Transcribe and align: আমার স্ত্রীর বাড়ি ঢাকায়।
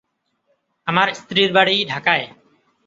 আমার 0.87 1.07
স্ত্রীর 1.13 1.49
বাড়ি 1.53 1.75
ঢাকায়। 1.85 2.25